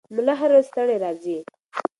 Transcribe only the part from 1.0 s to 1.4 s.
راځي.